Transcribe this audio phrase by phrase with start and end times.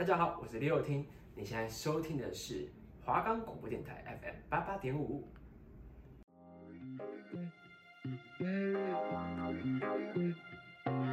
[0.00, 2.66] 大家好，我是李友听，你现在收听的是
[3.04, 5.28] 华冈广播电台 FM 八八点五。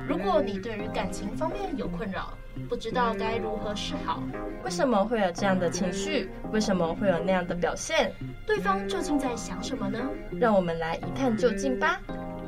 [0.07, 2.37] 如果你对于感情方面有困扰，
[2.69, 4.23] 不知道该如何是好，
[4.63, 6.29] 为什么会有这样的情绪？
[6.53, 8.13] 为什么会有那样的表现？
[8.45, 9.99] 对方究竟在想什么呢？
[10.39, 12.01] 让我们来一探究竟吧。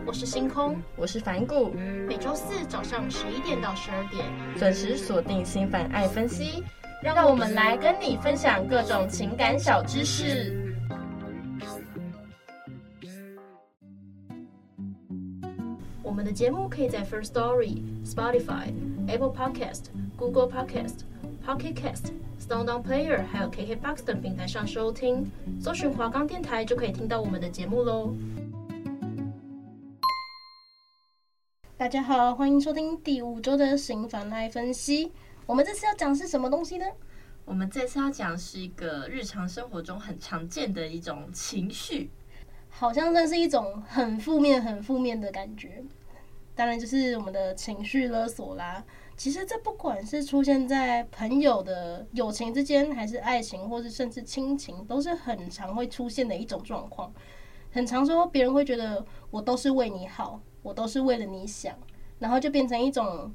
[0.10, 1.70] 我是星空，我是凡谷，
[2.08, 4.26] 每周四早上十一点到十二点
[4.58, 6.64] 准时锁定新凡爱分析，
[7.04, 10.74] 让我们来跟你分享各种情感小知识。
[16.02, 18.74] 我们的节目可以在 First Story、Spotify、
[19.08, 21.02] Apple Podcast、Google Podcast、
[21.46, 25.30] Pocket Cast、SoundOn Player，还有 KKBox 等平台上收听，
[25.62, 28.12] 搜寻华冈电台就可以听到我们的节目喽。
[31.80, 35.14] 大家好，欢迎收听第五周的心凡爱分析。
[35.46, 36.86] 我们这次要讲是什么东西呢？
[37.46, 42.12] 我们这次要讲是一个日常生活中很常见的一种情绪，
[42.68, 45.82] 好像算是一种很负面、很负面的感觉。
[46.54, 48.84] 当然就是我们的情绪勒索啦。
[49.16, 57.10] 其实这不管是出现在朋友的友情之间，还是爱情，或是甚至亲情，都是很常会出现的一种状况。
[57.72, 61.76] 很常说别人会觉得我都是为你好，我都是为了你想，
[62.20, 63.34] 然后就变成一种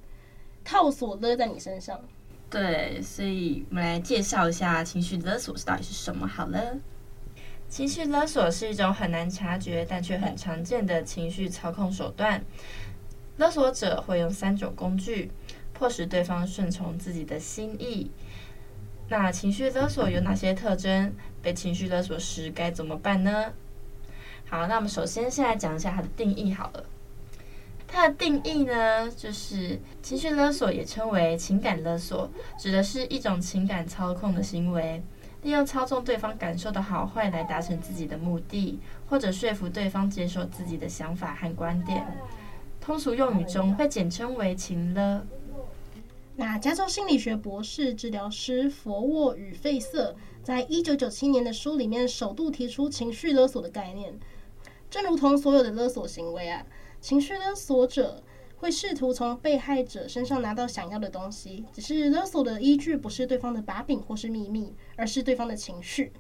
[0.65, 2.01] 套索勒在你身上。
[2.51, 6.77] 对，所以我们来介绍一下情绪勒索是到底是什么好了。
[7.69, 12.45] 情绪勒索是一种很难察觉，但却很常见的情绪操控手段。
[13.39, 15.33] 勒索者会用三种工具，
[15.73, 18.11] 迫使对方顺从自己的心意。
[19.09, 21.13] 那情绪勒索有哪些特征？
[21.43, 23.53] 被情绪勒索时该怎么办呢？
[24.49, 26.85] 好，那我们首先先来讲一下它的定义好了。
[27.95, 32.29] 它的定义呢，就是情绪勒索也称为情感勒索，
[32.59, 35.01] 指的是一种情感操控的行为，
[35.43, 42.05] 利用操纵对方感受的好坏来达成自己的目的，或者说服对方接受自己的想法和观点。
[42.81, 45.25] 通俗用语中会简称为情勒。
[46.35, 54.19] 那加州心理学博士治疗师佛沃与费瑟在一九九七年的书里面首度提出情绪勒索的概念。
[54.91, 56.67] 正如同所有的勒索行为啊，
[57.05, 58.23] 情绪勒索者
[58.57, 66.15] 会试图从被害者身上拿到想要的东西，只是勒索的依据不是对方的把柄或是秘密，而是对方的情绪。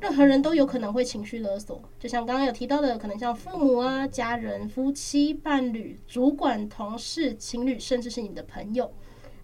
[0.00, 8.92] 任何人都有可能会情绪勒索，就像刚刚有提到的，可能像父母啊、家人、夫妻、伴侣、主管、同事、情侣，甚至是你的朋友。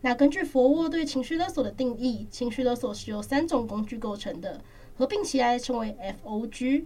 [0.02, 4.62] 那根据佛沃对情绪勒索的定义，情绪勒索是由三种工具构成的，
[4.96, 6.84] 合并起来称为 FOG。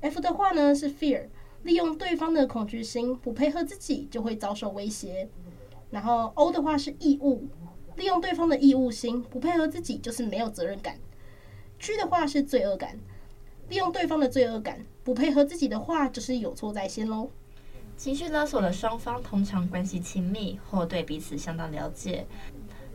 [0.00, 1.26] F 的话呢是 Fear，
[1.64, 5.28] 利用对方的恐惧心，不配合自己就会遭受威胁。
[5.90, 7.48] 然后 O 的话是义务，
[7.96, 10.98] 利用对方的义务心，不配合自己就是没有责任感。
[11.78, 12.98] G 的话是罪恶感，
[13.68, 17.30] 利用对方的罪恶感，不配合自己的话，就是有错在先喽。
[17.96, 22.26] 情绪勒索的双方通常关系亲密，或对彼此相当了解。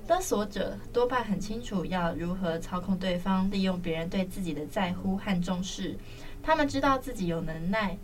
[0.07, 5.95] 勒索者多半很清楚要如何操控对方，利用别人对自己的在乎和重视。
[6.41, 7.97] 他们知道自己有能耐，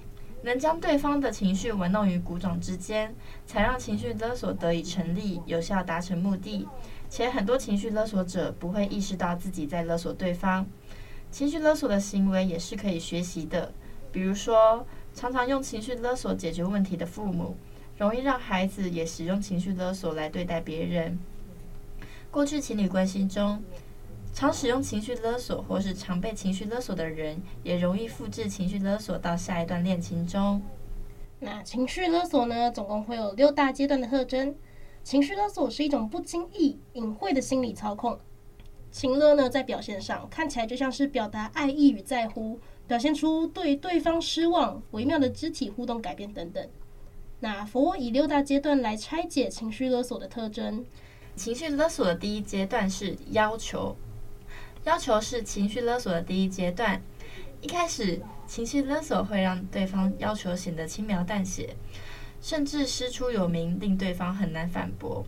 [0.45, 3.15] 能将对方的情绪玩弄于股掌之间，
[3.47, 6.67] 才让情绪勒索得以成立，有效达成目的。
[7.09, 10.63] 且很多情绪勒索者不会意识到自己在勒索对方。
[11.31, 13.73] 情绪勒索的行为也是可以学习的，
[14.11, 14.85] 比如说，
[15.15, 17.57] 常常用情绪勒索解决问题的父母，
[17.97, 21.17] 容易让孩子也使用情绪勒索来对待别人。
[22.29, 23.63] 过去情侣关系中，
[24.35, 30.61] 常使用情绪勒索或是常被情绪勒索的人，也容易复制情绪勒索到下一段恋情中。
[31.39, 34.53] 那情绪勒索呢，总共会有六大阶段的特征。
[35.05, 38.19] 情绪勒索是一种不经意、隐晦的心理操控。
[38.91, 42.59] 情勒呢，在表现上看起来就像是表达爱意与在乎，
[42.89, 46.67] 表现出对对方失望、微妙的肢体互动改变等等。
[47.39, 50.83] 那佛沃以六大阶段来拆解情绪勒索的特征。
[51.37, 53.95] 情绪勒索的第一阶段是要求，
[54.85, 57.01] 要求是情绪勒索的第一阶段。
[57.59, 61.75] 一开始，情绪勒索会让对方要求显得轻描淡写。
[62.39, 65.25] 甚至师出有名，令对方很难反驳。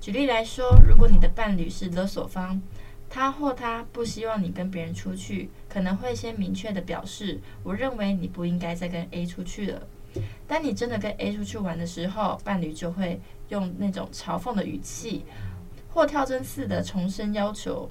[0.00, 2.60] 举例来说，如果你的伴侣是勒索方，
[3.08, 9.86] 他或他不希望你跟别人出去，可能会先明确地表示：“我认为你不应该再跟 A 出去了。”
[10.48, 13.20] 当你真的跟 A 出去玩的时候，伴侣就会
[13.50, 15.24] 用那种嘲讽的语气，
[15.90, 17.88] 或跳针似的重申要求。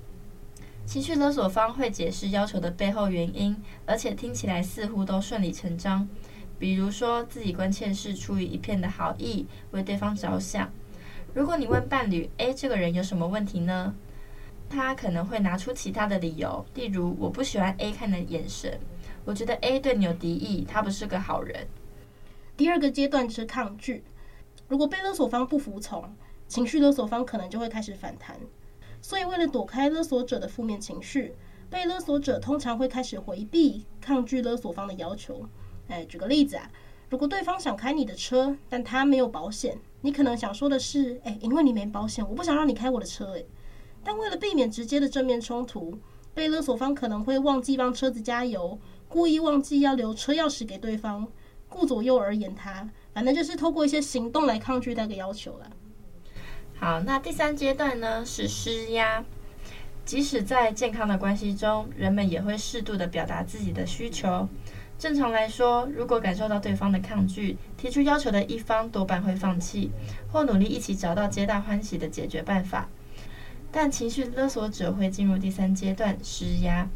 [0.85, 3.55] 情绪勒索方会解释要求的背后原因，
[3.85, 6.07] 而且听起来似乎都顺理成章。
[6.59, 10.71] 比如说，自己关切是出于一片的好意，为对方着想。
[11.33, 13.93] 如果你问伴侣：“诶，这个人有什么问题呢？”
[14.69, 18.79] 他可能会拿出其他的理由，例如我不喜欢 A 看的眼神，
[19.25, 21.67] 我觉得 A 对你有敌意，他不是个好人。
[22.55, 24.03] 第二个阶段是抗拒，
[24.67, 26.15] 如果被勒索方不服从，
[26.47, 28.39] 情绪勒索方可能就会开始反弹。
[29.07, 31.35] 所以为了躲开勒索者的负面情绪，
[31.69, 35.47] 被勒索者通常会开始回避、抗拒勒索方的要求。
[35.89, 36.67] 哎，举个例子啊，
[37.07, 43.37] 如果对方想开你的车，但他没有保险，你可能想说的是：哎，因为你没保险，我不想让你开我的车。
[43.37, 43.45] 哎。
[44.03, 45.99] 但为了避免直接的正面冲突，
[46.33, 51.27] 被勒索方可能会忘记帮车子加油，故意忘记要留车钥匙给对方，
[51.69, 55.69] 顾左右而言他，反正就是透过一些行动来抗拒那个要求了。
[56.85, 59.25] 好，那第三阶段呢，是施压。
[60.05, 64.47] 即使在健康的关系中，人们也会适度的表达自己的需求。
[64.99, 69.89] 正常来说，如果感受到对方的抗拒，提出要求的一方多半会放弃，
[70.31, 72.87] 或努力一起找到皆大欢喜的解决办法。
[73.71, 76.87] 但情绪勒索者会进入第三阶段施压，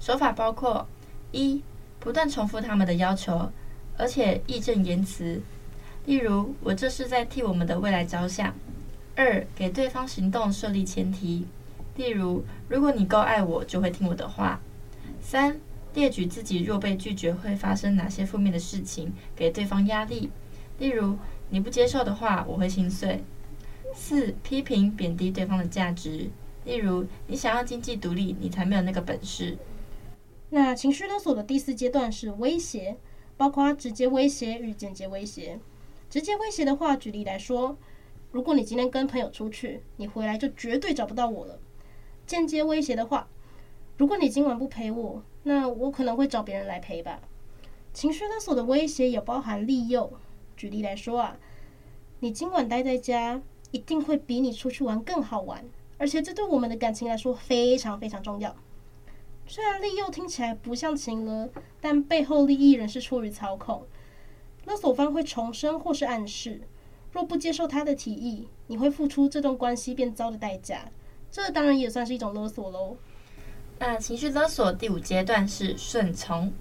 [0.00, 0.84] 手法包括：
[1.30, 1.62] 一、
[2.00, 3.52] 不断重复他们的要求，
[3.96, 5.40] 而且义正言辞，
[6.04, 8.50] 例如“我这是在替我们的未来着想”；
[9.14, 11.46] 二、给对方行动设立前提，
[11.96, 14.60] 例如“如果你够爱我，就会听我的话”；
[15.22, 15.60] 三、
[15.94, 20.30] 列举自己若被拒绝会发生哪些负面的事情，给对方压力，
[20.78, 21.16] 例如
[21.50, 23.22] “你不接受的话，我会心碎”。
[23.94, 26.30] 四、批评贬低对方的价值，
[26.64, 29.56] 例如你想要经济独立，你才没有那个本事。
[30.48, 32.96] 那情绪勒索的第四阶段是威胁，
[33.36, 35.60] 包括直接威胁与间接威胁。
[36.12, 37.78] 直接威胁的话，举例来说，
[38.32, 41.58] 如果你今天跟朋友出去，你回来就绝对找不到我了。
[42.26, 43.28] 间接威胁的话，
[43.96, 47.22] 如果你今晚不陪我，那我可能会找别人来陪吧。
[47.94, 50.12] 情绪勒索的威胁也包含利诱，
[50.54, 51.38] 举例来说啊，
[52.20, 53.40] 你今晚待在家。
[53.70, 55.64] 一定会比你出去玩更好玩，
[55.96, 58.54] 而且这对我们的感情来说非常非常重要。
[59.46, 61.48] 虽然利诱听起来不像情勒，
[61.80, 63.86] 但背后利益仍是出于操控。
[64.64, 66.60] 勒索方会重申或是暗示，
[67.10, 70.88] 若不接受他的提议，你会付出这段关系变糟的代价。
[71.30, 72.96] 这当然也算是一种勒索喽。
[73.78, 76.52] 那情绪勒索第五阶段是顺从。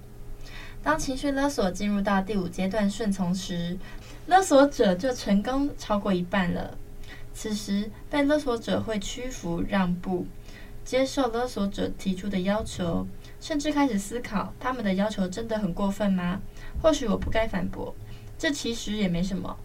[0.81, 3.77] 当情绪勒索进入到第五阶段顺从时，
[4.25, 6.75] 勒索者就成功超过一半了。
[7.33, 10.25] 此时，被勒索者会屈服、让步，
[10.83, 13.06] 接受勒索者提出的要求，
[13.39, 16.42] 甚至开始思考：他们的要求真的很过分吗？
[16.79, 17.95] 或许我不该反驳，
[18.38, 19.57] 这其实也没什么。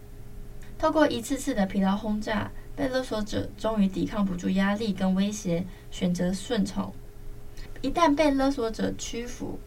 [0.78, 6.92] 透过一次次的疲劳轰炸，被勒索者终于抵抗不住压力跟威胁，选择顺从。
[7.80, 9.58] 一旦被勒索者屈服，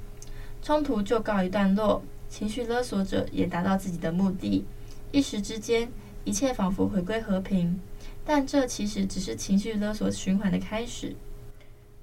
[0.62, 4.66] 冲突就告一段落，情绪勒索者也达到自己的目的，
[5.12, 5.92] 一时之间，
[6.24, 7.80] 一切仿佛回归和平。
[8.24, 11.16] 但这其实只是情绪勒索循环的开始。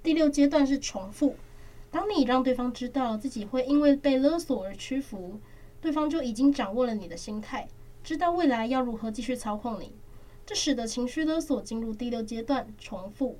[0.03, 1.37] 第六阶段是重复。
[1.97, 5.41] 当你让对方知道自己会因为被勒索而屈服，
[5.81, 7.67] 对方就已经掌握了你的心态，
[8.05, 9.95] 知道未来要如何继续操控你。
[10.45, 13.39] 这使得情绪勒索进入第六阶段重复。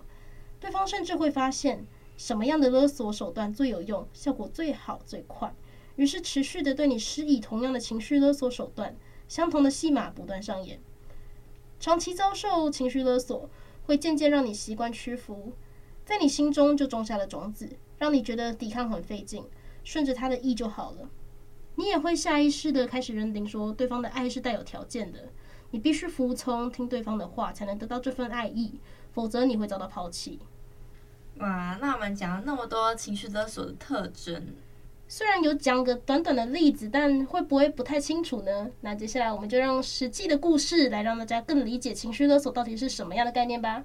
[0.59, 1.85] 对方甚至会发现
[2.17, 5.55] 什么样的勒索手段最有用，效果最好最快，
[5.97, 8.97] 于是持续的对你施以同样的情绪勒索手段，
[9.29, 10.81] 相同的戏码不断上演。
[11.79, 13.51] 长期遭受情绪勒索，
[13.85, 15.53] 会渐渐让你习惯屈服，
[16.07, 19.45] 在你心中就种下了种子，让你觉得抵抗很费劲，
[19.85, 21.09] 顺着他的意就好了。
[21.77, 25.29] 你也会下意识的开始认定说，对方的爱是带有条件的，
[25.71, 28.81] 你必须服从，听对方的话，才能得到这份爱意，
[29.13, 30.41] 否则你会遭到抛弃。
[31.39, 34.55] 哇，那我们讲了那么多情绪勒索的特征。
[35.09, 38.71] 虽然有讲个短短的例子，但会不会不太清楚呢？
[38.81, 43.85] 那接下来我们就让实际的故事来让大家更理解情绪勒索到底是什么样的概念吧。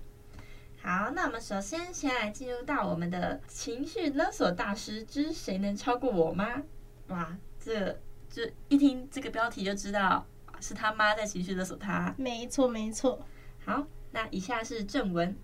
[0.83, 6.63] 好，那我们首先先来进入到我们的情绪勒索大师之谁能超过我妈？
[7.09, 10.25] 哇，这这一听这个标题就知道
[10.59, 12.15] 是他妈在情绪勒索他。
[12.17, 13.23] 没错，没错。
[13.63, 15.37] 好，那以下是正文。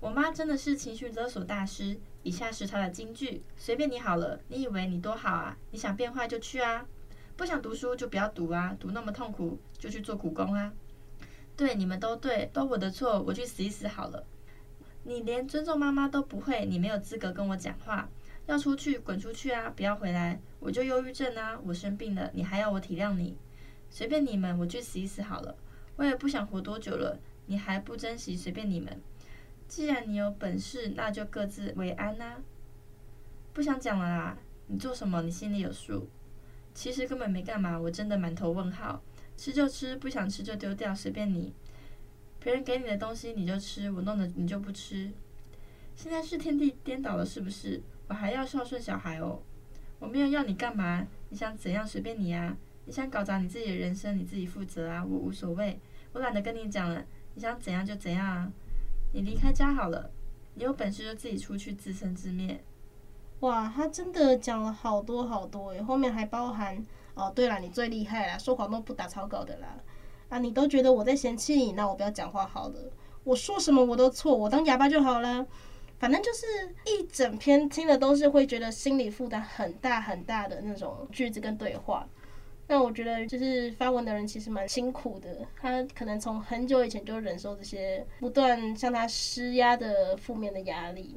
[0.00, 2.00] 我妈真的是情绪勒索大师。
[2.22, 5.56] 以下是她的金句：随便你好了，你以为你多好啊？
[5.70, 6.86] 你想变坏就去啊，
[7.36, 10.72] 不想读书就不要读啊，读那么痛苦就去做苦工啊。
[11.60, 14.24] 对，你们都对，都我的错，我去死一死好了。
[15.04, 18.08] 你连尊重妈妈都不会，你没有资格跟我讲话。
[18.46, 20.40] 要出去滚出去啊，不要回来。
[20.58, 23.36] 我就忧郁症啊，我生病了，你还要我体谅你？
[23.90, 25.54] 随便你们，我去死一死好了。
[25.96, 28.34] 我也不想活多久了，你还不珍惜？
[28.34, 28.98] 随便你们。
[29.68, 32.36] 既然你有本事，那就各自为安呐、
[33.52, 34.38] 不想讲了啦，
[34.68, 36.08] 你做什么你心里有数。
[36.72, 39.02] 其实根本没干嘛，我真的满头问号。
[39.40, 41.54] 吃就吃，不想吃就丢掉，随便你。
[42.40, 45.10] 别人给你的东西你就吃，我弄的你就不吃。
[45.96, 47.80] 现在是天地颠倒了，是不是？
[48.08, 49.40] 我还要孝顺小孩哦。
[49.98, 52.54] 我没有要你干嘛，你想怎样随便你啊。
[52.84, 55.80] 你想搞砸你自己的人生，你自己负责啊，我无所谓。
[56.12, 57.02] 我懒得跟你讲了，
[57.34, 58.52] 你想怎样就怎样啊。
[59.14, 60.10] 你离开家好了，
[60.52, 62.62] 你有本事就自己出去自生自灭。
[63.40, 66.84] 哇，他真的讲了好多好多诶，后面还包含
[67.20, 69.76] 哦，对了，你最厉害啦，说谎都不打草稿的啦。
[70.30, 72.74] 啊，你都觉得我在嫌弃你，那我不要讲话好了。
[73.24, 75.46] 我说什么我都错，我当哑巴就好了。
[75.98, 76.46] 反正就是
[76.86, 82.08] 一整篇听的都是会觉得心理负担很大很大的那种句子跟对话。
[82.68, 91.16] 那我觉得就是发文的人其实蛮辛苦的，他可能从很久以前就忍受这些不断向他施压的负面的压力。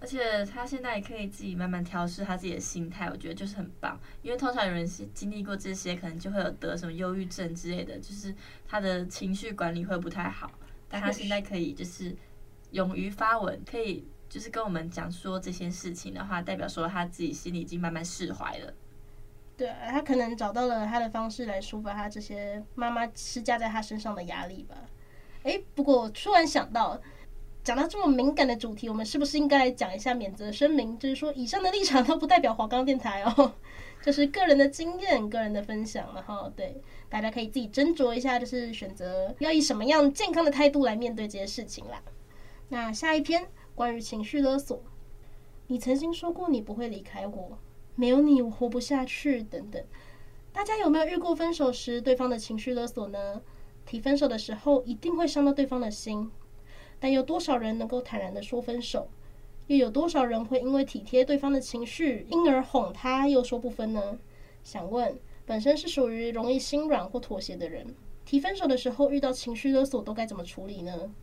[0.00, 4.00] 而且他现在也可以自己慢慢调试他自己的心态，我觉得就是很棒。
[4.22, 8.34] 因为通常有人是经历过这些，可能就会有得什么忧郁症之类的，就是
[8.66, 10.50] 他的情绪管理会不太好。
[10.88, 12.16] 但他现在可以就是
[12.70, 18.72] 勇于发文，可以就是跟我们讲说这些事情的话，代表说他自己心里已经慢慢释怀了。
[19.58, 24.74] 对，啊他可能找到了他的方式来抒发他这些妈妈施加在他身上的压力吧。
[25.42, 26.98] 诶，不过我突然想到。
[27.62, 30.98] 讲到这么敏感的主题，我们是不是应该讲一下免责声明？
[30.98, 33.52] 就是说，以上的立场都不代表华冈电台哦，
[34.02, 36.10] 就是个人的经验、个人的分享。
[36.14, 42.02] 然后，对大家可以自己斟酌一下，就是选择要以什么样健康的态度来面对这些事情啦。
[42.70, 44.82] 那下一篇关于情绪勒索，
[45.66, 47.58] 你曾经说过你不会离开我，
[47.94, 49.84] 没有你我活不下去等等。
[50.52, 53.42] 大家有没有遇过分手时对方的情绪勒索呢？
[53.84, 56.30] 提分手的时候一定会伤到对方的心。
[57.00, 59.08] 但有多少人能够坦然的说分手？
[59.68, 64.18] 又有多少人会因为体贴对方的情绪，因而哄他又说不分呢？
[64.64, 65.16] 想问，
[65.46, 67.86] 本身是属于容易心软或妥协的人，
[68.24, 71.14] 提分手的时候遇到情绪勒索都该怎么处理呢？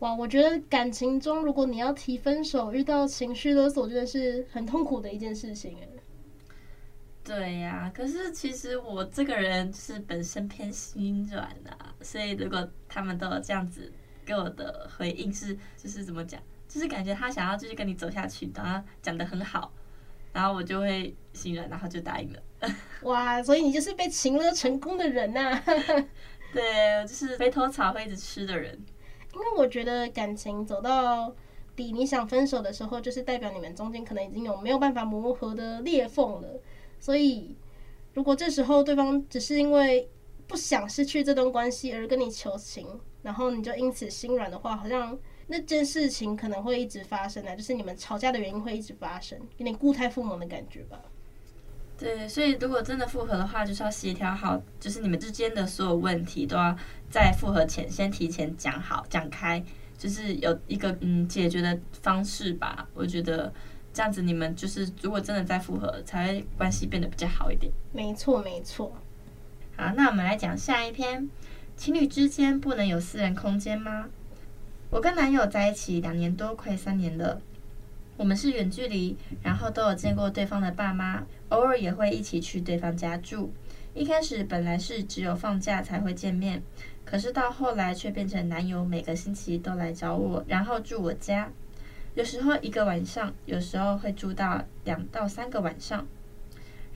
[0.00, 5.88] 哇，我觉得感情中如果你要提分手，遇到情绪勒索，真的是很痛苦的一件事情诶。
[7.24, 13.90] 对呀，可是其实我这个人是本身偏心软的，所以如果他们都有这样子。
[14.26, 19.72] 给我的回应是，就是怎么讲，就是感觉他想要继续跟你走下去，然后讲的很好，
[20.32, 22.42] 然后我就会心软，然后就答应了。
[23.02, 25.64] 哇，所以你就是被情勒成功的人呐、啊！
[26.52, 28.76] 对，就是回头草会一直吃的人。
[29.34, 31.34] 因为我觉得感情走到
[31.76, 36.48] 底，你想分手的时候，就是代表你们中间可能已经有没有办法磨合的裂缝了。
[36.98, 37.54] 所以，
[38.14, 40.08] 如果这时候对方只是因为
[40.46, 42.88] 不想失去这段关系而跟你求情，
[43.26, 45.18] 然后你就因此心软的话，好像
[45.48, 50.96] 那件事情可能会一直发生啊，就是你们吵架的原因会一直发生，有点固态复萌的感觉吧。
[51.98, 56.76] 对，所以如果真的复合的话，就是要协调好，就是你们之间的所有问题都要
[57.10, 59.60] 在复合前先提前讲好、讲开，
[59.98, 62.88] 就是有一个嗯解决的方式吧。
[62.94, 63.52] 我觉得
[63.92, 67.72] 这样子你们就是如果真的在复合，才会关系变得比较好一点。
[67.92, 68.92] 没错，没错。
[69.76, 71.28] 好，那我们来讲下一篇。
[71.76, 74.08] 情侣之间不能有私人空间吗？
[74.88, 77.40] 我跟男友在一起两年多，快三年了。
[78.16, 83.52] 我们是远距离，然后都有见过对方的爸妈，偶尔也会一起去对方家住。
[83.92, 86.62] 一开始本来是只有放假才会见面，
[87.04, 91.50] 可是到后来却变成男友每个星期都来找我，然后住我家。
[92.14, 96.06] 有时候一个晚上，有时候会住到两到三个晚上。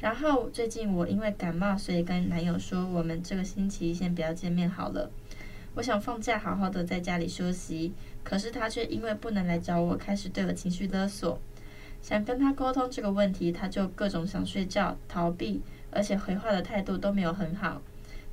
[0.01, 5.11] 然后最近我因为感冒，所以跟男友说，我们这个星期先不要见面好了。
[5.75, 7.93] 我想放假好好的在家里休息，
[8.25, 11.39] 可是他却因为不能来找我，开始对我情绪勒索。
[12.01, 17.83] 想跟他沟通这个问题，他就各种想睡觉、逃避，而且回话的态度都没有很好。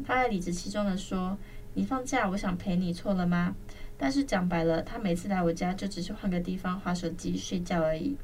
[0.05, 1.37] 他还理直气壮地说
[1.75, 3.55] ：“你放假，我想陪你，错了吗？”
[3.99, 8.15] 但是讲白了，他每次来我家就只是换个地方划手机、睡觉而已。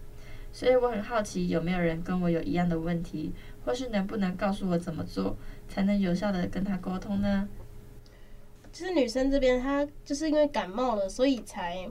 [0.53, 3.33] 所以我很好奇，有没有人跟我有一样的问题，
[3.65, 5.35] 或是能不能告诉我怎么做，
[5.67, 7.49] 才能有效的跟他沟通呢？
[8.71, 11.89] 就是女生这边，她就是因为感冒了，所以才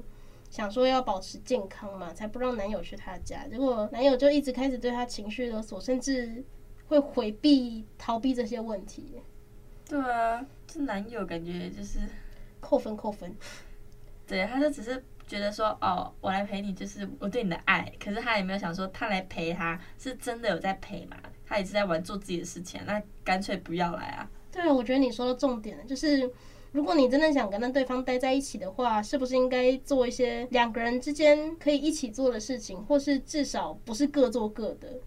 [0.49, 3.47] 想说要保持健康嘛，才不让男友去她家。
[3.49, 6.45] 结果男友就一直开始对她情绪勒索，甚至
[6.87, 9.21] 会回避、逃避这些问题。
[9.89, 11.99] 对啊，这男友感觉就是
[12.61, 13.35] 扣分扣分。
[14.25, 15.03] 对，他就只是。
[15.33, 21.17] 觉得说哦，我来陪你就是我对你的爱，可是他也没有想说他来陪他是真的有在陪嘛？
[21.47, 24.29] 他也是在玩做自己的事情，那干脆不要来啊。
[24.51, 26.31] 对，我觉得你说的重点就是，
[26.73, 35.01] 如果你真的想跟那对方待在一起的话，是不是应该做一些两个人之间可以一起做的事情，或是至少不是各做各的？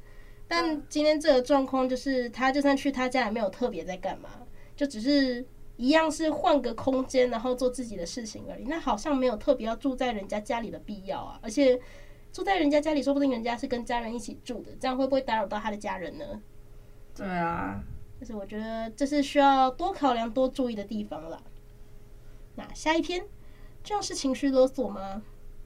[0.48, 4.29] 但今天这个状况就是，他就算去他家也没有特别在干嘛，
[4.75, 5.46] 就只是
[5.77, 8.63] 一样是换个空间，然后做自己的事情而已。
[8.63, 11.39] 那好像没有特别要住在人家家里的必要啊。
[11.44, 11.79] 而且
[12.32, 16.41] 住在人家家里，说不定人家是跟家人一起住的，这样会不会打扰到他的家人呢？
[17.13, 17.84] 对啊，
[18.20, 21.44] 但是我觉得这是需要多考量、多注意的地方了。
[22.55, 23.25] 那下一篇，
[23.84, 25.24] 这样是情绪勒索吗？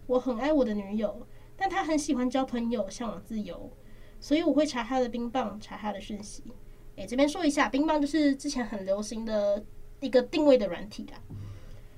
[0.08, 3.72] 我很爱我的女友，但她很喜欢交朋友，向往自由，
[4.20, 6.44] 所以我会查她的冰棒，查她的讯息。
[6.96, 9.64] 诶，这边说一下，冰棒就是之前很流行的。
[10.00, 11.20] 一个定位的软体啊，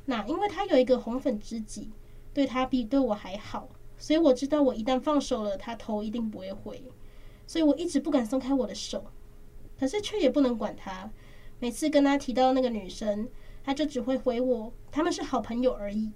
[0.06, 1.92] 那因为他有一个红粉知己，
[2.34, 6.84] 对他比对我还好，所以我知道我一旦放手了，他头一定不会回，
[7.46, 9.06] 所以我一直不敢松开我的手，
[9.80, 11.12] 可是却也不能管他。
[11.60, 13.30] 每次跟他提到那个女生，
[13.64, 16.12] 他就只会回我他们是好朋友而已，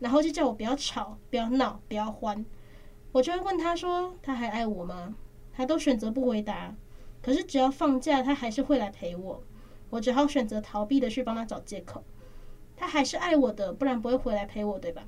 [0.00, 2.44] 然后就叫我不要吵、不要闹、不要欢。
[3.12, 5.14] 我就会问他说他还爱我吗？
[5.52, 6.74] 他都选择不回答，
[7.22, 9.42] 可是只要放假，他还是会来陪我。
[9.90, 12.02] 我只好选择逃避的去帮他找借口，
[12.76, 15.06] 他还是爱我的，不然不会回来陪我，对吧？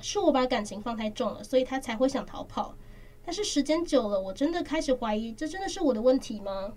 [0.00, 2.76] 是我把感情放太重了，所以他才会想逃跑。
[3.24, 6.74] 但是时间久了，我真的开始怀疑，这真的是我的问题吗？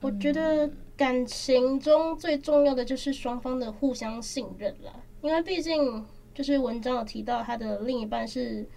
[0.00, 8.68] 我觉得感情中最重要的就是双方的互相信任了，因为毕竟就是文章有提到他的另一半是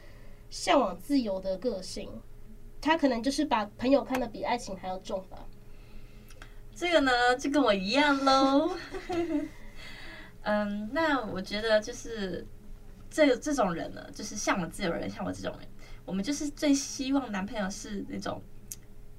[0.50, 2.10] 向往自由的个性，
[2.80, 5.46] 他可能就是把朋友看得比爱情还要重吧。
[6.78, 8.70] 这个呢，就跟我一样喽。
[10.46, 12.46] 嗯，那我觉得就是
[13.10, 15.68] 这这种人呢，就是像我自由人，像我这种人，
[16.06, 18.40] 我们就是最希望男朋友是那种，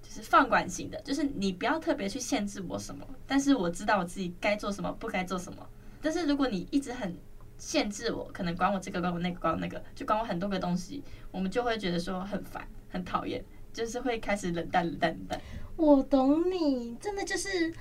[0.01, 5.69] 就是放管型的，就是你不要特别去限制我什么，但是我知道我自己该做什么，不该做什么。
[6.01, 7.19] 但是如果你一直很
[7.59, 15.41] 限制我，可能管我这个，管我那个，管我那个，就管我很多个东西，我们就会觉得说很烦，很讨厌，就是会开始冷淡，冷淡，冷淡。
[15.79, 17.73] 我懂你，真的就是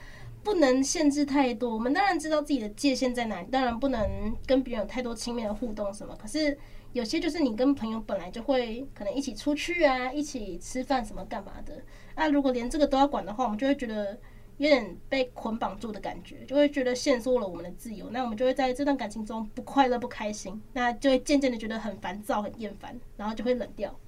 [0.43, 1.73] 不能限制太多。
[1.73, 6.15] 我们当然知道自己的界限在哪里，当然不能跟别人有太多亲密的互动什么。
[6.15, 6.55] 可是
[6.93, 11.81] 有些就是你跟朋友本来就会可能一起出去啊，一起吃饭什么干嘛的。
[12.15, 14.15] 那如果连这个都要管的话，我们就会觉得
[14.57, 18.11] 有点被捆绑住的感觉，就会觉得限缩了我们的自由。
[18.11, 23.99] 那我们就会在这段感情中不快乐、不开心，那就会渐渐的觉得很烦躁、很厌烦，然后就会冷掉。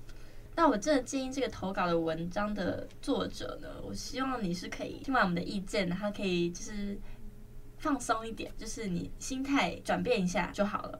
[0.60, 7.00] 那我真的建议这个投稿的文章的作者呢，我希望你是可以听完我们的意见，然后可以就是
[7.78, 11.00] 放松一点，就是你心态转变一下就好了。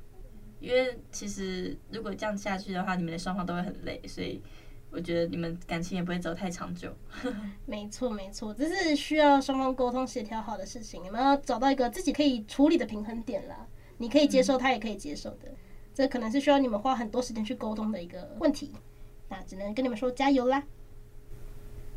[0.62, 4.42] 因为其实如果这样下去的话，你们的双方都会很累，所以
[4.90, 6.96] 我觉得你们感情也不会走太长久。
[7.68, 13.68] 没错，没错，这是需要双方沟通协调好的事情，你们要找到一个自己可以处理的平衡点啦。
[13.98, 15.52] 你可以接受，他也可以接受的，
[15.94, 18.72] 这可能是需要你们花很多时间去沟通的一个问题。
[19.30, 20.64] 那只能跟你们说加油啦！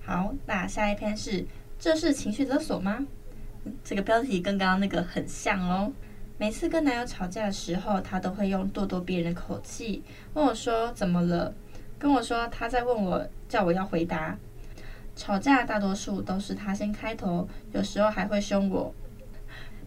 [0.04, 1.44] 好，那下一篇是
[1.78, 3.06] 这是情绪勒索吗？
[3.82, 5.92] 这个标题跟刚刚那个很像哦。
[6.38, 10.02] 每次跟男友吵架的时候，他都会用咄咄逼人的口气
[10.34, 11.54] 问我说怎么了，
[11.98, 14.36] 跟我说他在问我，叫我要回答。
[15.14, 18.92] 吵架大多数都是他先开头，有时候还会凶我。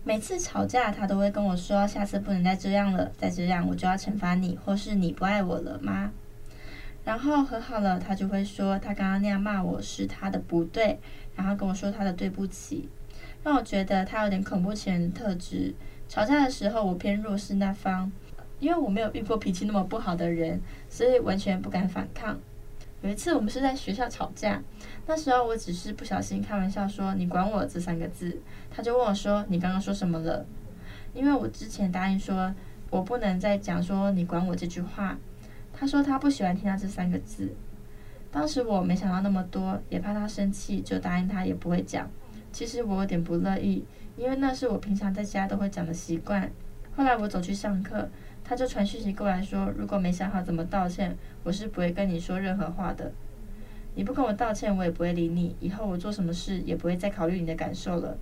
[0.03, 6.11] 每次吵架，他都会跟我说下次不能再这样了，再这样我就要惩罚你，或是你不爱我了吗？
[7.05, 10.99] 然后和好了，他就会说他刚刚那样骂我是他的不对，
[11.35, 12.89] 然后跟我说他的对不起，
[13.43, 15.73] 让我觉得他有点恐怖情人特质。
[16.09, 18.11] 吵架的时候，我偏弱势那方，
[18.59, 22.39] 因为我没有遇过脾气那么不好的人，所以完全不敢反抗。
[23.01, 24.59] 有一次我们是在学校吵架，
[25.05, 28.35] 那时候我只是不小心开玩笑说“你管我”这三个字，
[28.71, 30.43] 他就问我说“你刚刚说什么了？”
[31.13, 32.51] 因为我之前答应说
[32.89, 35.15] 我不能再讲说“你管我”这句话。
[35.77, 37.53] 他说他不喜欢听到这三个字，
[38.31, 42.09] 当时我没想到那么多，也怕他生气，就答应他也不会讲。
[42.53, 43.83] 其实我有点不乐意，
[44.15, 46.49] 因为那是我平常在家都会讲的习惯。
[46.95, 48.07] 后来我走去上课，
[48.41, 53.11] 他就传讯息过来说，如果没想好怎么道歉，我是不会跟你说任何话的。
[53.95, 55.53] 你不跟我道歉，我也不会理你。
[55.59, 58.17] 以后我做什么事也不会再考虑你的感受了。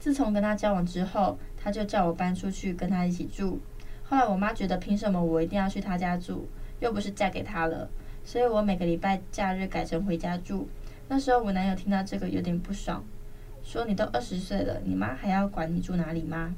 [0.00, 3.60] 自从跟他交往之后，他就叫我搬出去跟他一起住。
[4.08, 6.48] 后来我妈觉得凭什么我一定要去她家住，
[6.80, 7.88] 又不是嫁给他了，
[8.24, 10.66] 所以我每个礼拜假日改成回家住。
[11.08, 13.04] 那时候我男友听到这个有点不爽，
[13.62, 16.54] 说你都二十岁了，你妈还要管你住哪里吗？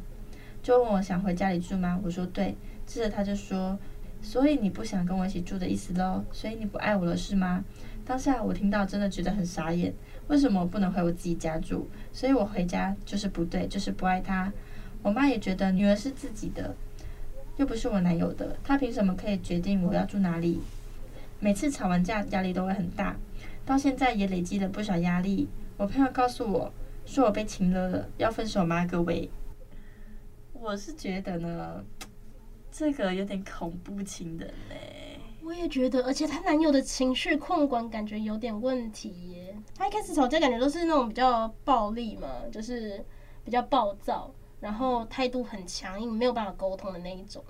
[0.62, 2.00] 就问我想回家里住吗？
[2.04, 2.54] 我说对。
[2.86, 3.78] 接着他就说，
[4.20, 6.24] 所以你不想跟我一起住的意思喽？
[6.32, 7.64] 所以你不爱我了是吗？
[8.04, 9.94] 当下我听到真的觉得很傻眼，
[10.26, 11.88] 为什么我不能回我自己家住？
[12.12, 14.52] 所以我回家就是不对，就是不爱他。
[15.02, 16.74] 我妈也觉得女儿是自己的。
[17.60, 20.62] 又不是我男友的，他凭什么可以决定我要住哪里？
[21.38, 23.14] 每次吵完架，压力都会很大，
[23.66, 25.46] 到现在也累积了不少压力。
[25.76, 26.72] 我朋友告诉我，
[27.04, 28.86] 说我被情勒了，要分手吗？
[28.86, 29.28] 各位，
[30.54, 31.84] 我是觉得呢，
[32.72, 35.20] 这个有点恐怖情人嘞。
[35.42, 39.54] 我也觉得，而且她男友的情绪控管感觉有点问题耶。
[39.74, 43.04] 他一开始吵架感觉都是那种比较暴力嘛，就是
[43.44, 47.42] 比较暴躁，然后态度很强硬，没有办法沟通的那一种。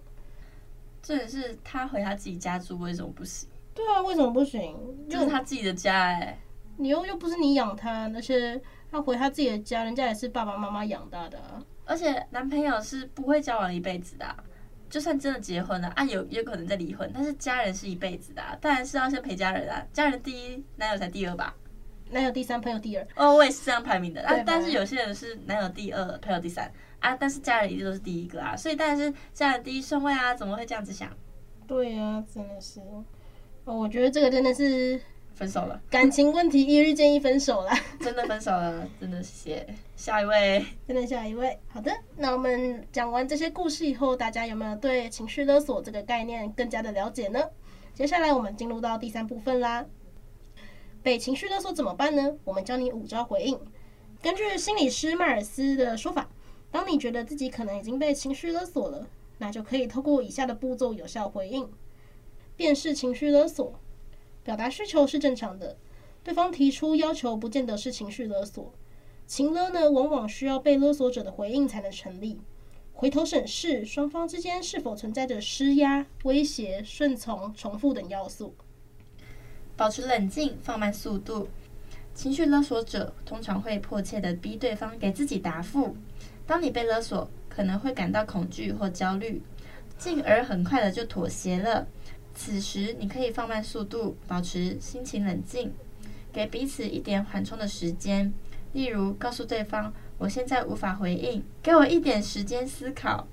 [1.02, 3.48] 这也是他回他自己家住，为什么不行？
[3.74, 4.76] 对啊，为什么不行？
[5.08, 6.38] 就是他自己的家哎、欸，
[6.76, 11.62] 你又又不是你养他，那些他回他自己的家，人家也是爸爸妈妈养大的、啊。
[11.84, 14.36] 而且男朋友是不会交往一辈子的、啊，
[14.88, 21.56] 就算真的结婚了啊，有有可能再离婚，但是家人是一辈子的、啊，当然是要先陪家人啊，家人第一，男友才第二吧？
[22.10, 23.06] 男友第三，朋友第二。
[23.16, 26.70] 哦，我也是这样排名的啊，但是有些人是男友第二，朋友第三
[27.00, 31.10] 啊，但是家人一直都是第一个啊，所以当然是家人第一顺位啊，怎么会这样子想？
[31.66, 32.80] 对呀、啊，真的是。
[33.64, 35.00] 哦，我觉得这个真的是
[35.34, 39.74] 分手了，感情问题，一日建议分手了， 真的分手了，真的谢谢。
[39.96, 41.58] 下一位，真的下一位。
[41.68, 47.40] 好的，那我们讲完这些故事以后，大家有没有对情绪勒索这个概念更加的了解呢？
[47.94, 49.84] 接下来我们进入到第三部分啦。
[51.02, 52.34] 被情绪勒索怎么办呢？
[52.44, 53.58] 我们教你五招回应。
[54.22, 56.28] 根据心理师迈尔斯的说法，
[56.70, 61.68] 当你觉得自己可能已经被情绪勒索了，那就可以透过以下的步骤有效回应。
[62.56, 63.80] 辨识情绪勒索，
[64.44, 65.76] 表达需求是正常的，
[66.22, 68.72] 对方提出要求不见得是情绪勒索。
[69.26, 72.40] 情勒呢，往往需要被勒索者的回应才能成立。
[72.92, 78.54] 回头审视双方之间是否存在着施压、威胁、顺从、重复等要素。
[79.74, 81.48] 保持冷静，放慢速度。
[82.12, 85.96] 情绪勒索者通常会迫切地逼对方给自己答复。
[86.50, 89.40] 当你被勒索，可能会感到恐惧或焦虑，
[89.96, 91.86] 进而很快的就妥协了。
[92.34, 95.72] 此时，你可以放慢速度，保持心情冷静，
[96.32, 98.34] 给彼此一点缓冲的时间。
[98.72, 103.28] 例如，告诉对方：“我现在无法回应，给我一点时间思考。”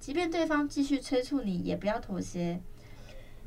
[0.00, 2.60] 即便对方继续催促你，也不要妥协。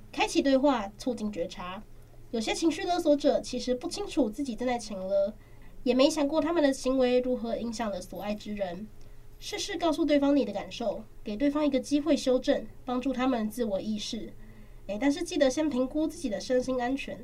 [0.09, 1.83] 开启对话，促进觉察。
[2.31, 5.33] 有些情绪勒索者其实不清楚自己正在情勒，
[5.85, 8.87] 也没想过他们的行为如何影响了所爱之人。
[9.37, 14.33] 试试告诉对方你的感受，给对方一个机会修正，帮助他们自我意识。
[14.87, 17.19] 诶，但是记得先评估自己的身心安全，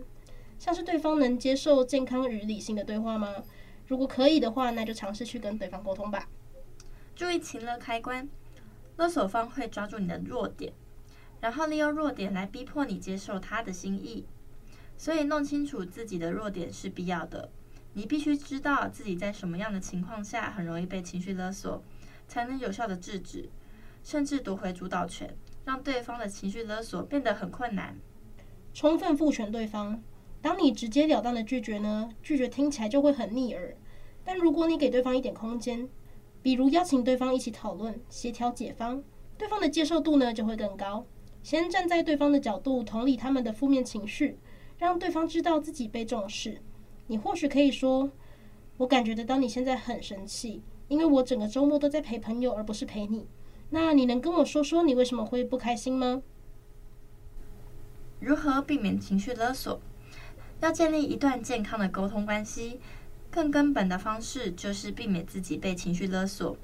[0.60, 3.44] 像是对方能接受健康与理性的对话吗？
[3.88, 6.30] 如果可以的话，那就尝试去跟对方沟通吧。
[7.16, 8.30] 注意情勒开关，
[8.98, 10.72] 勒索方会抓住你的弱点，
[11.40, 14.28] 然后利用弱点来逼迫你接受他的心意。
[14.98, 17.50] 所以弄清楚自己的弱点是必要的。
[17.94, 21.84] 你必须知道自己在什么样的情况下很容易被情绪勒索，
[22.28, 23.50] 才能有效的制止，
[24.04, 25.36] 甚至夺回主导权。
[25.64, 27.96] 让对方的情绪勒索变得很困难。
[28.74, 30.02] 充分赋权对方。
[30.42, 33.78] 当你直截了当的拒绝呢，拒绝听起来就会很逆耳。
[34.24, 35.88] 但如果你给对方一点空间，
[36.42, 39.04] 比如邀请对方一起讨论、协调解方，
[39.38, 41.06] 对方的接受度呢就会更高。
[41.44, 44.40] 先站在对方的角度，同理他们的负面情绪，
[44.80, 46.60] 让对方知道自己被重视。
[47.08, 48.12] 你或许可以说
[48.78, 53.28] ：“我感觉得到你现在很生气，因为我整个周末都在陪朋友，而不是陪你。”
[53.74, 56.22] 那你能跟我说说你为什么会不开心吗？
[58.20, 59.80] 如何避免情绪勒索？
[60.60, 62.80] 要建立一段健康的沟通关系，
[63.30, 66.56] 更根本的方式就是避免自己被情绪勒索，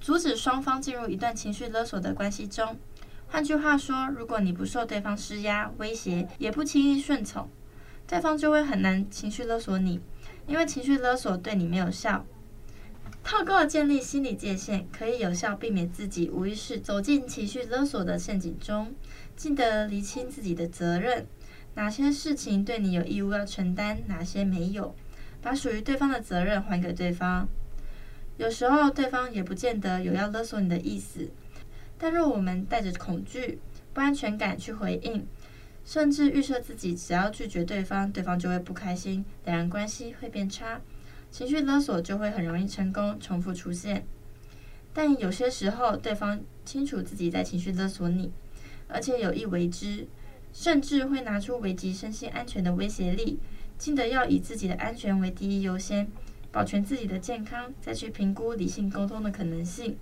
[0.00, 2.76] 阻止双方进入一段情绪勒索的关系中。
[3.28, 7.48] 换句话说，如果你不受对方施压、威胁，也不轻易顺从，
[8.06, 10.00] 对方就会很难情绪勒索你，
[10.46, 12.24] 因为情绪勒索对你没有效。
[13.24, 18.94] 透过建立心理界限，可以有效避免自己无意识走进情绪勒索的陷阱中。
[19.34, 21.26] 记得厘清自己的责任，
[21.74, 24.94] 哪些事情对你有义务要承担，哪些没有，
[25.42, 27.48] 把属于对方的责任还给对方。
[28.36, 31.28] 有时候对方也不见得有要勒索你的意思，
[31.98, 33.58] 但若我们带着恐惧、
[33.92, 35.26] 不安全感去回应，
[35.86, 40.80] 甚至预设自己只要拒绝对方，对方就会不开心，两人关系会变差。
[41.30, 44.04] 情绪勒索就会很容易成功，重复出现。
[44.92, 48.32] 但有些时候，对方清楚自己在情绪勒索你，
[48.88, 50.08] 而且有意为之，
[50.52, 53.38] 甚至会拿出危及身心安全的威胁力。
[53.78, 56.08] 记得要以自己的安全为第一优先，
[56.50, 59.96] 保全自己的健康，再去评估理性沟通的可能性。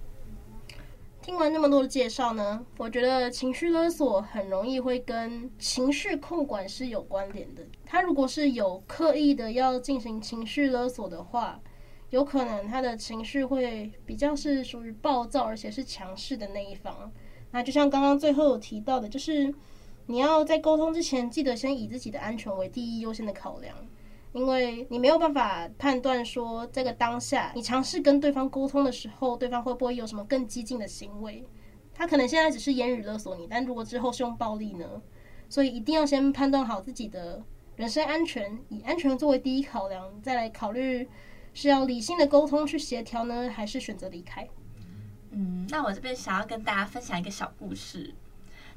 [1.25, 7.63] 听完那么多的介绍呢，我觉得情绪勒索很容易会跟情绪控管是有关联的。
[7.87, 11.59] 他如果是有刻意的要进行情绪勒索的话，
[12.11, 17.11] 有可能他的情绪会比较是属于暴躁，而且是强势的那一方。
[17.53, 19.55] 那就像刚刚最后有提到的，就是
[20.05, 23.75] 你要在沟通之前，记得先以自己的安全为第一优先的考量。
[24.35, 31.49] 因为你没有办法判断说这个当下你尝试跟对方沟通的时候，对方会不会有什么更激进的行为。
[31.95, 35.01] 他可能现在只是言语勒索你，但如果之后是用暴力呢？
[35.49, 37.41] 所以一定要先判断好自己的
[37.77, 41.09] 人身安全，以安全作为第一考量，再来考虑
[41.53, 44.49] 是要理性的沟通去协调呢，还是选择离开。
[45.31, 48.13] 嗯，那我这边想要跟大家分享一个小故事，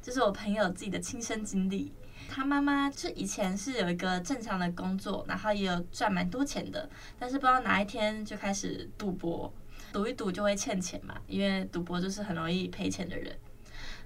[0.03, 1.91] 就是我朋友自己的亲身经历。
[2.27, 9.51] 他妈妈是以前是有一个正常的工作，然后也有赚蛮多钱的，但是不知道哪一天就开始赌博，
[9.91, 13.35] 赌一赌就会欠钱嘛，因为赌博就是很容易赔钱的人。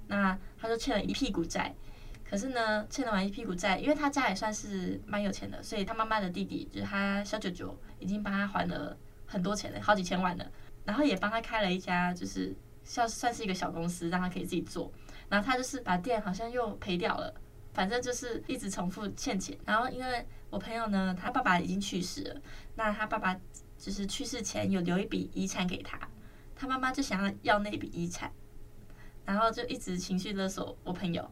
[0.08, 1.74] 那他就欠了一屁股债，
[2.30, 10.52] 可是呢，欠了完一屁股债，因为他家也算是蛮有钱的，所以他妈妈的弟弟就是他小舅舅，已经帮他还了很多钱了，好几千万了，
[10.86, 12.54] 然后也帮他开了一家就是
[12.84, 14.92] 算算是一个小公司，让他可以自己做，
[15.30, 17.34] 然后他就是把店好像又赔掉了。
[17.74, 22.42] 反正就是一直重复欠钱，然后因为我朋友呢，他爸爸已经去世了，
[22.76, 23.34] 那他爸爸
[23.78, 25.98] 就是去世前有留一笔遗产给他，
[26.56, 28.32] 他妈妈就想要要那笔遗产，
[29.26, 31.32] 然后就一直情绪勒索我朋友，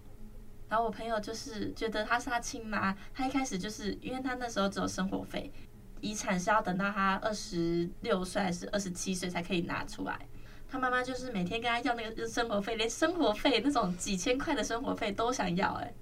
[0.69, 5.51] 然后我朋友就是觉得他是他亲妈，他一开始就是因为他那时候只有生活费，
[5.99, 10.17] 遗产是要等到他二十六岁还是二十七岁才可以拿出来，
[10.69, 15.93] 他妈妈就是每天跟他要那个生活费，连生活费那种几千块的生活费都想要，哎。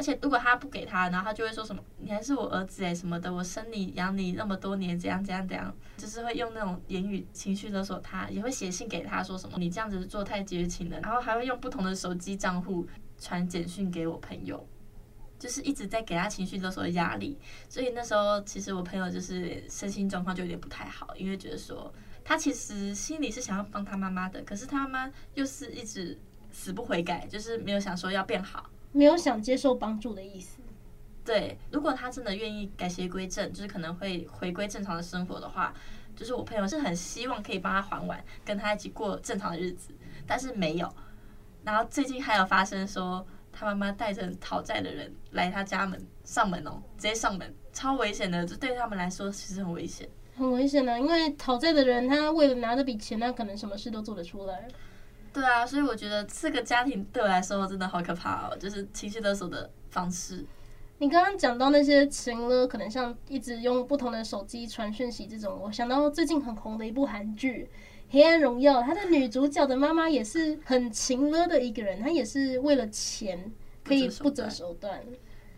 [0.00, 12.86] 而且如果他不给他，然后他就会说什么“你还是我儿子哎什么的，我生你养你那么多年，怎样怎样怎样”，就是会用那种言语情绪勒索他，也会写信给他说什么“你这样子做太绝情了”，然后还会用不同的手机账户
[13.18, 14.66] 传简讯给我朋友，
[15.38, 17.36] 就是一直在给他情绪勒索的压力。
[17.68, 21.92] 所以那时候其实我朋友就是身心状况就有点不太好，因为觉得说
[22.24, 26.18] 他其实心里是想要帮他妈妈的，可是他妈妈又是一直
[26.50, 28.64] 死不悔改，就是没有想说要变好。
[28.92, 30.58] 没有想接受帮助的意思。
[31.24, 35.72] 对，如果他真的愿意改邪归正，就是可能会回归正常的生活的话，
[36.16, 39.92] 就是我朋友是很希望可以帮他还完，跟他一起过正常的日子，
[40.26, 40.92] 但是没有。
[41.62, 54.66] 然后最近还有发生说，他妈妈带着讨债的人来他家门上门哦，直接上门，超危险的，这对他们来说其实很危险，很危险的，因为讨债的人他为了拿这笔钱，他可能什么事都做得出来。
[55.32, 60.44] 对啊，所以我觉得这个家庭对我来说真的好可怕哦，就是情绪勒索的方式。
[60.98, 67.70] 你刚刚讲到那些情勒，可能像一直用不同的手机传讯息这种，我想到最近很红的一部韩剧
[68.12, 73.50] 《黑暗荣耀》，它的女主角的妈妈也是很情勒的一个人，她也是为了钱
[73.84, 75.00] 可以不择手段。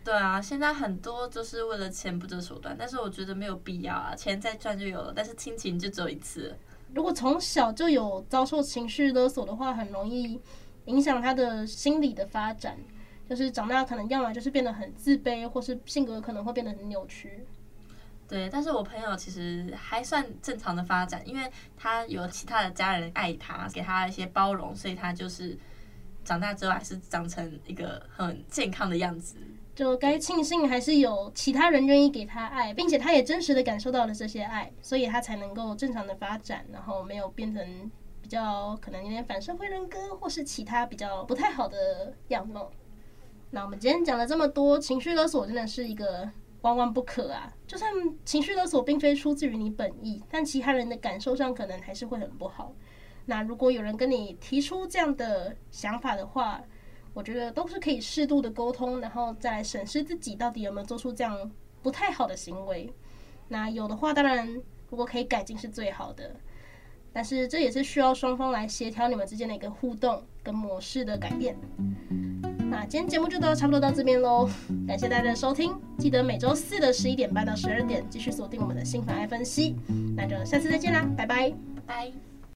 [0.04, 6.54] 对啊，现在很多就是为了钱不择手段，但是我觉得没有必要啊，钱再赚就有了，但是亲情就只有一次。
[6.94, 10.40] 如果从小就有遭受情绪勒索的话，很容易
[10.86, 12.78] 影响他的心理的发展。
[13.28, 17.46] 就是长大可能要么就是变得很自卑，或是性格可能会变得很扭曲。
[18.28, 25.56] 对，但是我朋友其实还算正常的发展，因为他有其他的家人爱他，给他一些包容，所以他就是
[26.24, 29.36] 长大之后还是长成一个很健康的样子。
[29.74, 42.70] 就该庆幸还是有其他人愿意给他爱，并且他也真实的感受到了这些爱，所以他才能够正常的发展，然后没有变成比较可能有点反社会人格或是其他比较不太好的样貌。
[43.50, 46.30] 那我们今天讲了这么多，情绪勒索真的是一个
[46.60, 47.52] 万万不可啊！
[47.66, 47.90] 就算
[48.24, 52.74] 情绪勒索并非出自于你本意，但其他人的感受上可能还是会很不好。
[53.26, 56.62] 那如果有人跟你提出这样的想法的话，
[57.14, 61.50] 我觉得都是可以适度的沟通，然后再审视自己到底有没有做出这样
[61.82, 62.92] 不太好的行为。
[63.48, 64.48] 那有的话，当然
[64.88, 66.34] 如果可以改进是最好的，
[67.12, 71.54] 但是这也是需要双方来协调你们之间的一个互动跟模式的改变。
[72.70, 74.48] 那今天节目就到差不多到这边喽，
[74.88, 79.76] 感谢大家的收听，记得每周四的十一点半到十二点继续锁定我们的新房爱分析。
[80.16, 81.52] 那就下次再见啦，拜，拜
[81.86, 82.31] 拜。